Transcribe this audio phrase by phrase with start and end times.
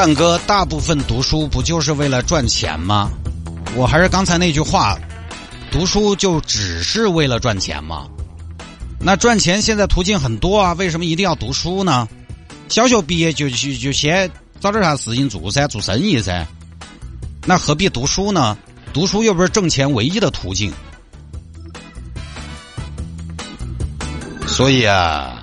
[0.00, 3.10] 探哥，大部分读书不就是为了赚钱吗？
[3.76, 4.98] 我还是刚才那句话，
[5.70, 8.08] 读书就只是为了赚钱吗？
[8.98, 12.08] 那赚钱现在途径很多啊，为什么一定要读书呢？
[12.70, 16.46] 小学毕业就就就先找点啥事情做噻，做生意噻。
[17.44, 18.56] 那何必读书呢？
[18.94, 20.72] 读书又不是挣钱唯一的途径。
[24.46, 25.42] 所以啊，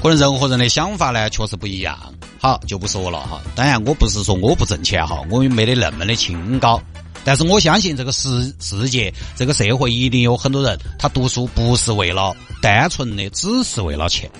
[0.00, 1.98] 可能人和人的想法呢，确实不一样。
[2.42, 3.38] 好，就不说了哈。
[3.54, 6.80] 当然，我不是说我不挣钱哈，我也没得那么的清高。
[7.22, 14.30] 但是我相信这个世世界，这个社会一定有很多人，他读书不是为了单纯的，只是为了钱，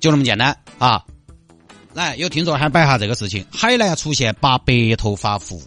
[0.00, 1.02] 就那么简单啊。
[1.94, 5.62] 来，有听众还摆下这个事情：海南出现拔白头发服务，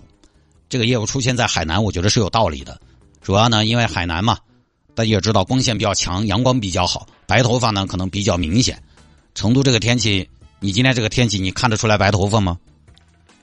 [0.70, 2.80] 这个业务出现在海南，我觉得是有道理的。
[3.20, 4.38] 主要呢，因为海南嘛，
[4.94, 8.80] 大家也知道光线比较强，阳光比较好，白头发呢可能比较明显。
[9.34, 10.30] 成都这个天气。
[10.64, 12.56] 你今天这个天气，你看得出来白头发吗？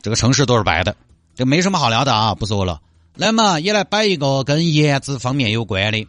[0.00, 0.96] 这个城市都是白的，
[1.34, 2.80] 这没什么好聊的啊，不说了。
[3.16, 6.06] 那么也来摆一个跟颜值方面有关的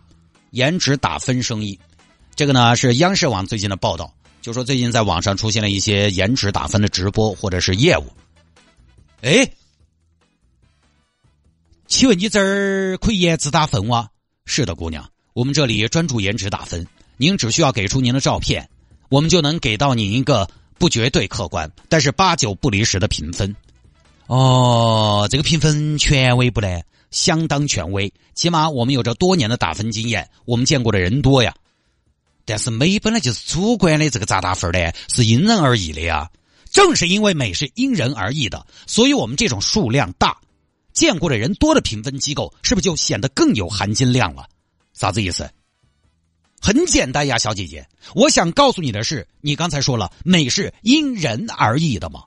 [0.52, 1.80] 颜值打分生意。
[2.36, 8.06] 这个呢是央视网最近的报道，就说最近在网上出现了一些颜值打分的直播或者是业务。
[9.22, 9.52] 哎，
[11.88, 14.08] 请问你这儿可以颜值打分哇？
[14.46, 16.86] 是的，姑娘，我们这里专注颜值打分，
[17.18, 18.70] 您只需要给出您的照片，
[19.10, 20.48] 我们就能给到您一个。
[20.80, 23.56] 不绝对客观，但是八九不离十的评分。
[24.26, 26.82] 哦，这个评分权威不呢？
[27.12, 31.54] 相当权威，起码我们有着多年的打分经验，我们见过的人多呀。
[32.46, 34.92] 但是美本来就是主观的，这个咋打分呢？
[35.14, 36.30] 是因人而异的呀。
[36.72, 40.38] 正是因为美是因人而异的，所以我们这种数量大、
[40.94, 44.46] 见过的人多的评分机构，是不是就显得更有含金量了？
[44.94, 45.50] 啥子意思？
[46.62, 52.24] 很简单呀，小姐姐，我想告诉你的是，你刚才说了美是因人而异的嘛，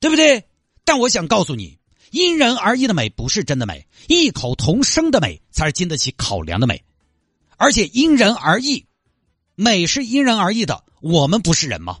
[0.00, 0.44] 对不对？
[0.84, 1.78] 但我想告诉你，
[2.10, 6.82] 因人而异的美不是真的美，异口同声的美才是经得起考量的美。
[7.56, 8.86] 而且因人而异，
[9.54, 11.98] 美是因人而异的，我们不是人吗？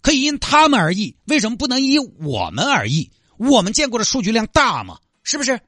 [0.00, 3.10] 可以因他们而异，为什么不能因我们而异？
[3.38, 4.98] 我们见过的数据量大吗？
[5.22, 5.60] 是不是？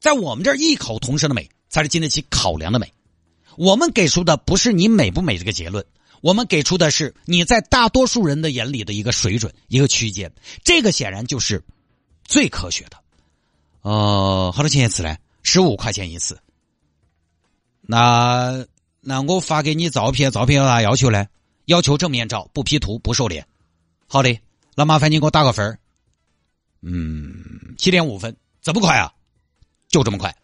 [0.00, 2.92] 在我们这儿，异口同声的美才是经得起考量的美。
[3.56, 5.84] 我们给出的不是你美不美这个结论，
[6.20, 10.32] 我们给出的是你在大多数人的眼里的一个水准、一个区间，
[10.64, 11.62] 这个显然就是
[12.24, 12.96] 最科学的。
[13.82, 15.16] 呃，好多钱一次呢？
[15.42, 16.38] 十五块钱一次。
[17.80, 18.64] 那
[19.00, 21.26] 那我发给你照片，照片有啥要求呢？
[21.66, 23.46] 要求正面照，不 P 图，不瘦脸。
[24.06, 24.38] 好的，
[24.74, 25.78] 那麻烦你给我打个分
[26.80, 29.12] 嗯，七点五分，这么快啊？
[29.88, 30.34] 就这么快。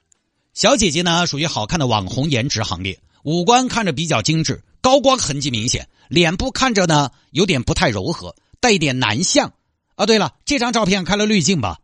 [0.58, 9.52] 小姐姐呢，属于好看的网红颜值行列，五官看着比较精致，高光痕迹明显，脸部看着呢有点不太柔和，带一点男相。
[9.94, 11.78] 啊，对了，这张照片开了滤镜吧？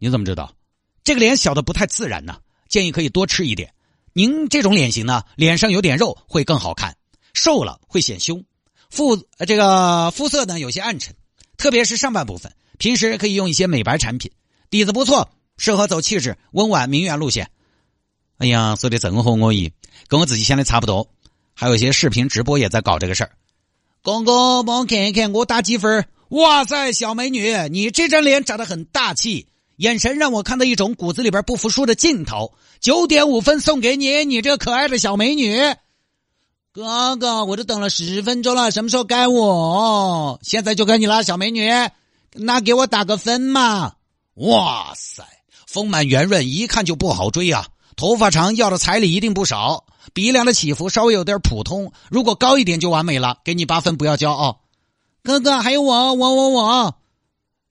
[0.00, 0.56] 你怎么知道？
[1.04, 2.38] 这个脸小的不太自然呢，
[2.68, 3.72] 建议可以多吃一点。
[4.12, 6.96] 您这种脸型呢，脸上有点肉会更好看，
[7.32, 8.44] 瘦了会显凶。
[8.90, 9.16] 肤
[9.46, 11.14] 这个肤色呢有些暗沉，
[11.56, 14.32] 特别是上半部分，平时可以用一些美白产品，
[14.68, 17.52] 底子不错，适合走气质温婉名媛路线。
[18.38, 19.72] 哎呀，说的正合我意，
[20.08, 21.08] 跟我自己想的差不多。
[21.54, 23.30] 还有一些视频直播也在搞这个事儿。
[24.02, 26.06] 哥哥，帮我看一看，我打几分？
[26.30, 29.46] 哇塞，小美女，你这张脸长得很大气，
[29.76, 32.52] 眼神让我看到一种骨子里边不服输的劲头。
[32.80, 35.56] 九点五分送给你，你这个可爱的小美女。
[36.72, 40.40] 哥哥，我都等了十分钟了，什么时候该我？
[40.42, 41.70] 现在就该你了，小美女，
[42.32, 43.92] 那给我打个分嘛。
[44.34, 45.22] 哇塞，
[45.68, 47.68] 丰满圆润，一看就不好追啊。
[47.96, 53.38] 头发长要的彩礼一定不少，鼻梁的起伏稍微有点普通，如果高一点就完美了。
[53.44, 54.60] 给你八分，不要骄傲。
[55.22, 56.94] 哥哥，还有我，我我我。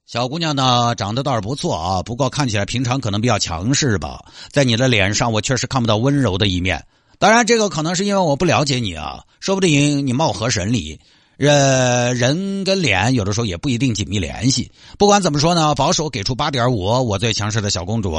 [0.05, 4.25] 小姑娘呢，长得倒是不错啊，不过看起来平常可能比较强势吧。
[4.49, 6.85] 在你的脸上，我确实看不到温柔的一面。
[7.19, 10.99] 当然，这个可能是因为我不了解你啊，说不定你貌合神离。
[11.37, 14.71] 人人跟脸有的时候也不一定紧密联系。
[14.97, 18.15] 不管怎么说呢，保守给出八点五，我最强势的小公主。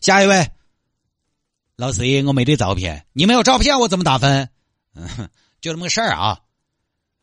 [0.00, 0.48] 下一位。
[1.80, 4.50] 老师，我没得照片，你没有照片，我怎么打分？
[4.94, 5.30] 嗯，
[5.62, 6.38] 就这么个事儿啊。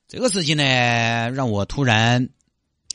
[0.07, 2.30] 这个事情呢，让我突然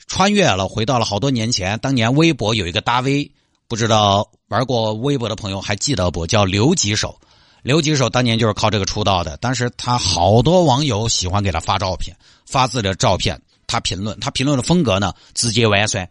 [0.08, 1.78] 穿越了，回到了好多年前。
[1.78, 3.30] 当年微博有一个大 V，
[3.68, 6.26] 不知道玩过微博的朋友还记得不？
[6.26, 7.16] 叫刘吉手。
[7.62, 9.36] 刘吉手当年就是靠这个出道的。
[9.36, 16.10] 当时他好多网友喜欢给他发照片，发自己的照片，他评论，他评论的风格呢，直接弯酸，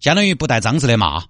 [0.00, 1.22] 相当于不带脏字的骂。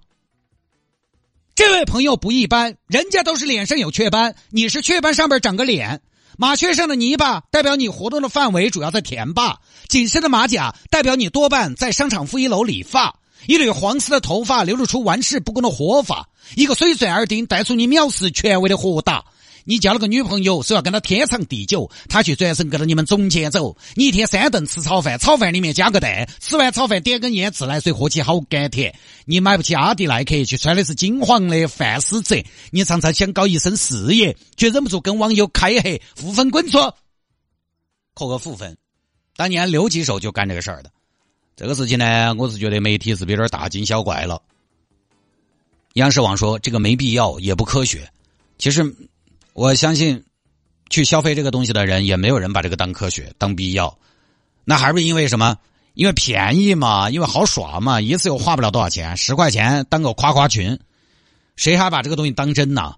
[1.57, 6.01] 这位朋友不一般，人家都是脸上有雀斑，你是雀斑上面长个脸。
[6.37, 13.15] 麻雀上的泥巴代表你活动的范围主要在田坝，紧身的马甲代表你多半在商场负一楼理发。
[13.47, 19.25] 一缕黄色的头发流露出玩世不恭的活法，一个碎嘴耳钉带出你藐视权威的豁达。
[19.67, 23.75] 你交了个女朋友，说要跟她天长地久，她却转身跟着你们总监走。
[23.95, 28.97] 你一天三顿吃炒饭，炒饭里面加个蛋，吃完炒饭点根烟，自来水喝起好甘甜。
[29.25, 32.41] 你买不起阿迪耐克，却穿的是金黄的范思哲。
[32.71, 36.77] 你常常想搞一身事业，却忍不住跟网友开黑，负分滚出，
[38.13, 38.77] 扣个负分。
[39.35, 40.89] 当年刘几手就干这个事儿的，
[41.57, 44.41] 这个事情呢，我是觉得媒体是不是有点大惊小怪了？
[45.95, 48.09] 央视网说这个没必要，也不科学。
[48.57, 48.95] 其实。
[49.57, 50.23] 我相信，
[50.87, 53.97] 去消费这个东西的人也没有人把这个当科学、当必要。
[54.63, 55.57] 那还不是因为什么？
[55.95, 60.79] 因为便宜嘛，因为好耍嘛，一次又花不了多少钱，十块钱当个夸夸群，
[61.55, 62.97] 谁还把这个东西当真呢？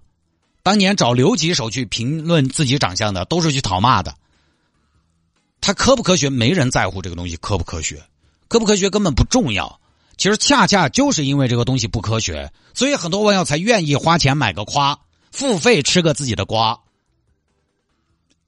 [0.62, 4.14] 当年找刘吉手去评论自己长相的，都是去讨骂的。
[5.62, 6.28] 他科不科学？
[6.28, 8.02] 没人在乎这个东西科不科学，
[8.48, 9.80] 科不科学根本不重要。
[10.18, 14.98] 其实恰恰就是因为这个东西不科学，所以很多网友才愿意花钱买个夸。
[15.30, 16.80] 付费吃个自己的瓜，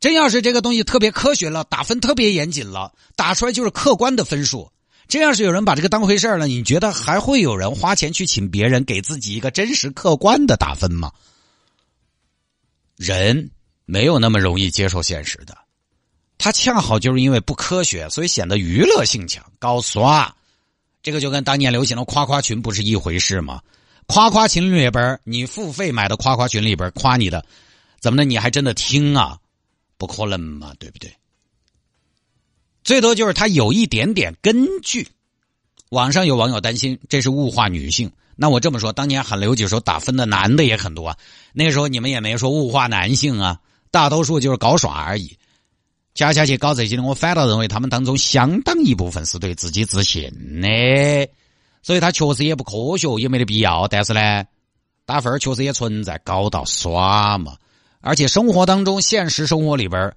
[0.01, 4.71] 真要是这个东西特别科学了，打分特别严谨了，打出来就是客观的分数。
[5.09, 11.13] 真要是有人把这个当回事了，你觉得还会有人花钱去请别人给自己一个真实客观的打分吗？
[12.97, 13.51] 人
[13.85, 15.59] 没有那么容易接受现实的，
[16.39, 20.35] 他恰好就是因为不科学，所以显得娱乐性强、高刷。
[21.03, 23.61] 这个就跟当年流行的夸夸群不是一回事吗？
[24.13, 27.43] 夸夸群里边你付费买的夸夸群里边夸你的，
[27.99, 28.27] 怎么的？
[28.27, 29.39] 你还真的听啊？
[29.97, 31.11] 不可能嘛，对不对？
[32.85, 35.09] 最多就是他有一点点根据。
[35.89, 41.17] 网上有网友担心这是物化女性，那我这么说，当年喊刘几手打分的男的也很多啊。
[41.55, 43.61] 那时候你们也没说物化男性啊，
[43.91, 45.39] 大多数就是搞耍而已。
[46.15, 50.31] 恰恰去搞这些，我反倒认为他们当中相当一部分是对自己自信
[50.61, 50.69] 的。
[51.83, 53.89] 所以他确实也不科学，也没得必要。
[53.89, 54.45] 但是呢，
[55.05, 57.57] 打分确实也存在高到耍嘛。
[58.01, 60.15] 而且生活当中，现实生活里边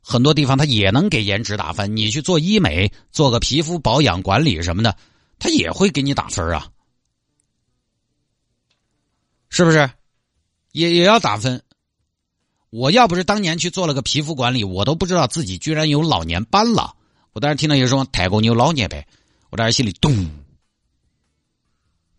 [0.00, 1.96] 很多地方他也能给颜值打分。
[1.96, 4.96] 你去做医美，做个皮肤保养管理什么的，
[5.38, 6.68] 他也会给你打分啊，
[9.48, 9.90] 是不是？
[10.72, 11.62] 也也要打分。
[12.70, 16.94] 我要不是当年去做了个皮肤管理，我都不知道自己居然有老年斑了。
[17.32, 19.04] 我当时听到有人说泰国你有老年斑，
[19.50, 20.30] 我当时心里咚。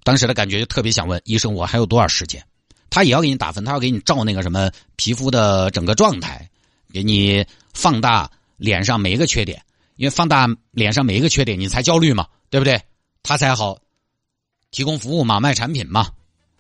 [0.09, 2.43] 当时的感觉就特别想问医生：“我还有多少时间？”
[2.89, 6.49] 他也要给你打分，他要给你照那个什么皮肤的整个状态，
[6.91, 7.45] 给你
[7.75, 8.27] 放大
[8.57, 9.63] 脸上每一个缺点，
[9.97, 12.81] 因为放大脸上每一个缺点，你才焦虑嘛，对不对？
[13.21, 13.77] 他才好
[14.71, 16.09] 提供服务嘛，卖产品嘛。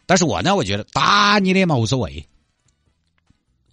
[0.05, 2.29] 但是我呢，我觉得打你脸嘛无所谓，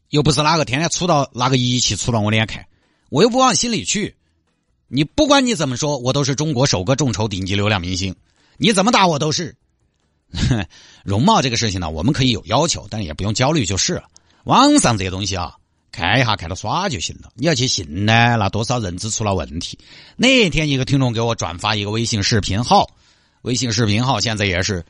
[0.09, 2.67] 又不是哪个天天杵到哪个仪器杵到我脸看，
[3.11, 4.17] 我又不往心里去。
[4.89, 8.17] 你不管你怎么说，我都是中国首个众筹顶级流量明星。
[8.59, 9.55] 你怎么打我都是，
[11.05, 14.05] 容貌这个事情呢，我们可以有要求，但也不用焦虑就是了。
[14.45, 15.57] 网上这些东西啊，
[15.91, 17.31] 看一下看到耍就行了。
[17.35, 19.79] 你要去信呢，那多少认知出了问题。
[20.17, 22.91] 那天一个听众给我转发一个微信视频号，
[23.43, 24.85] 微信视频号现在也是，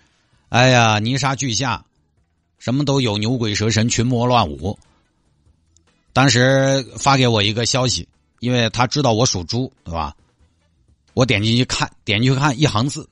[0.49, 1.85] 哎呀泥沙俱下，
[2.59, 4.79] 什么都有，牛鬼蛇神，群魔乱舞。
[6.13, 8.09] 当时发给我一个消息，
[8.41, 10.15] 因为他知道我属猪，对吧？
[11.15, 13.09] 我点进去看，点进去看一行字。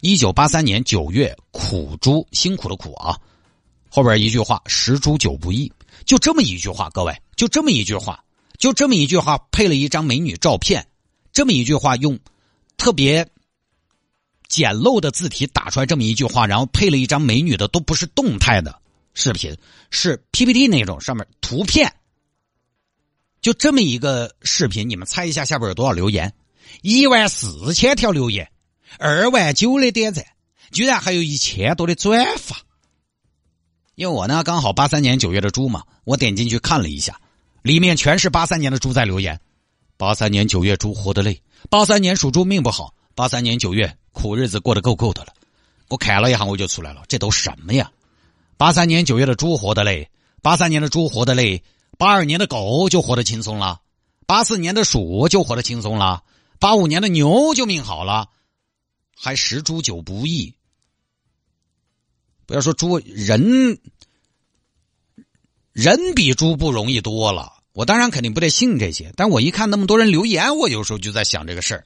[0.00, 3.18] 一九八三年九月，苦猪辛苦的苦啊，
[3.88, 5.72] 后边一句话“十猪九不易”，
[6.04, 8.22] 就这么一句话，各位，就这么一句话，
[8.58, 10.86] 就这么一句话，配了一张美女照片，
[11.32, 12.18] 这么一句话，用
[12.76, 13.26] 特别
[14.48, 18.78] 简陋的字体打出来这么一句话，然后配了一张美女的都不是动态的
[19.14, 19.56] 视频，
[19.90, 21.92] 是 PPT 那种上面图片，
[23.40, 26.32] 就这么一个视频，你们猜一下下边有多少留言？
[26.82, 28.50] 一万四千条留言。
[28.98, 30.24] 二万九的点赞，
[30.70, 32.56] 居然还有一千多的转发。
[33.94, 37.20] 因为我呢刚好八三年九月的猪嘛，我点进去看了一下，
[37.62, 39.40] 里面全是八三年的猪在留言。
[39.96, 45.32] 八三年九月猪活得累，八三年属猪命不好，八三年九月苦日子过得够够的了。
[45.88, 47.90] 我看了一下我就出来了，这都什么呀？
[48.58, 50.10] 八三年九月的猪活得累，
[50.42, 51.62] 八三年的猪活得累，
[51.96, 53.80] 八二年的狗就活得轻松了，
[54.26, 56.22] 八四年的鼠就活得轻松了，
[56.58, 58.28] 八五年的牛就命好了。
[59.18, 60.54] 还十猪九不易。
[62.44, 63.80] 不要说猪，人
[65.72, 67.54] 人比猪不容易多了。
[67.72, 71.84] 我当然肯定不得信这些，但我一看那么多人留言，我有时候就在想这个事儿。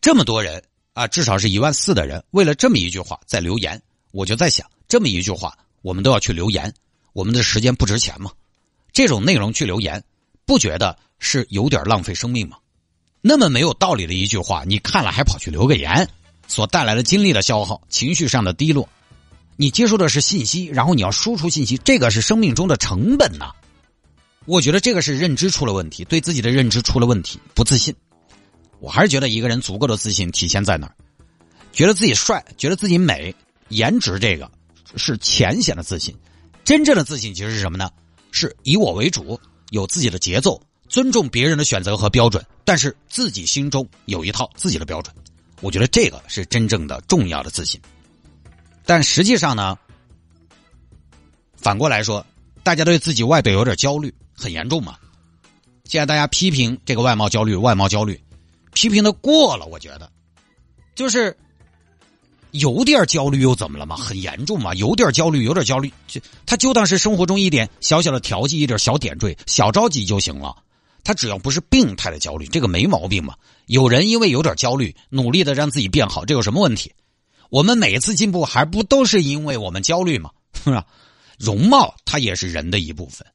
[0.00, 3.80] 这么多人啊，至少是一万四的人，为了这么一句话在留言，
[4.12, 6.72] 我就在想，这么一句话，我们都要去留言，
[7.12, 8.32] 我们的时间不值钱吗？
[8.92, 10.02] 这种内容去留言，
[10.46, 12.58] 不觉得是有点浪费生命吗？
[13.26, 16.06] 那么没有道理的一句话，你看了还跑去留个言，
[16.46, 18.86] 所带来的精力的消耗、情绪上的低落，
[19.56, 23.50] 你接受的是信息，然后你要输出信息，这个是生命中的成本呐。
[24.44, 27.94] 我觉得这个是认知出了问题，对自己的认知出了问题，不自信。
[28.78, 30.94] 我还是觉得一个人足够的自信体现在哪儿？
[31.72, 33.34] 觉得自己帅，觉得自己美，
[33.70, 34.50] 颜值这个
[34.96, 36.14] 是浅显的自信。
[36.62, 37.90] 真正的自信其实是什么呢？
[38.32, 39.40] 是以我为主，
[39.70, 40.60] 有自己的节奏，
[40.94, 45.12] 尊重别人的选择和标准，但是自己心中有一套自己的标准。
[45.60, 47.80] 我觉得这个是真正的重要的自信。
[48.86, 49.76] 但实际上呢，
[51.56, 52.24] 反过来说，
[52.62, 54.96] 大家对自己外表有点焦虑，很严重嘛。
[55.82, 58.22] 现在大家批评这个外貌焦虑，外貌焦虑。
[58.72, 60.08] 批评的过了，我觉得，
[60.94, 61.36] 就是
[62.52, 63.96] 有点焦虑又怎么了嘛？
[63.96, 64.72] 很严重嘛？
[64.74, 70.54] 有点焦虑，有点焦虑，就他就当是生活中一点小小的调剂，一点小点缀、小着急就行了。
[71.04, 73.34] 他只要不是病态的焦虑，这个没毛病嘛。
[73.66, 76.92] 有人因为有点焦虑，努力的让自己变好，这有什么问题？
[77.50, 80.30] 我们每一次进步还不都是因为我们焦虑吗？
[80.64, 80.84] 是吧？
[81.38, 83.26] 容貌它也是人的一部分。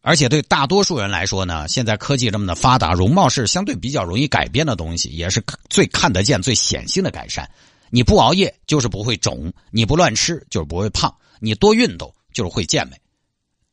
[0.00, 5.40] 而且对大多数人来说呢，现在科技这么的发达，容貌是相对比较容易改变的东西，也是
[5.70, 7.48] 最看得见、最显性的改善。
[7.90, 12.96] 你不熬夜就是不会肿，你不乱吃就是不会胖，你多运动就是会健美，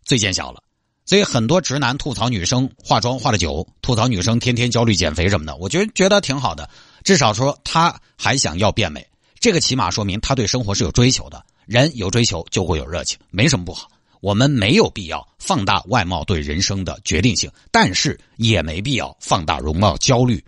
[0.03, 0.61] 最见效了。
[1.09, 6.69] 所以很多直男吐槽女生化妆化的久，吐槽女生天天焦虑减肥什么的，我觉得觉得挺好的，
[7.03, 9.03] 至少说他还想要变美，
[9.39, 11.43] 这个起码说明他对生活是有追求的。
[11.65, 13.89] 人有追求就会有热情，没什么不好。
[14.21, 20.39] 我们没有必要放大外貌对人生的决定性，但是也没必要放大容貌焦虑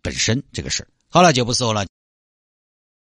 [0.00, 1.84] 本身这个事好了，就不说了。